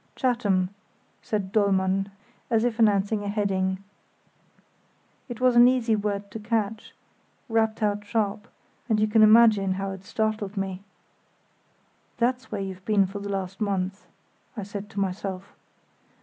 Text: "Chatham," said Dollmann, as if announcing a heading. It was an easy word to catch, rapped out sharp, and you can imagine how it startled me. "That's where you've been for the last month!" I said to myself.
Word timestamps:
"Chatham," 0.15 0.69
said 1.21 1.51
Dollmann, 1.51 2.09
as 2.49 2.63
if 2.63 2.79
announcing 2.79 3.21
a 3.23 3.27
heading. 3.29 3.83
It 5.29 5.39
was 5.39 5.55
an 5.55 5.67
easy 5.67 5.95
word 5.95 6.31
to 6.31 6.39
catch, 6.39 6.95
rapped 7.47 7.83
out 7.83 8.03
sharp, 8.03 8.47
and 8.89 8.99
you 8.99 9.05
can 9.07 9.21
imagine 9.21 9.73
how 9.73 9.91
it 9.91 10.03
startled 10.03 10.57
me. 10.57 10.81
"That's 12.17 12.51
where 12.51 12.61
you've 12.61 12.83
been 12.83 13.05
for 13.05 13.19
the 13.19 13.29
last 13.29 13.61
month!" 13.61 14.07
I 14.57 14.63
said 14.63 14.89
to 14.89 14.99
myself. 14.99 15.53